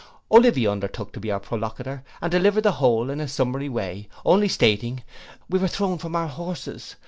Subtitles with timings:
[0.31, 4.47] Olivia undertook to be our prolocutor, and delivered the whole in a summary way, only
[4.47, 5.03] saying,
[5.47, 6.95] 'We were thrown from our horses.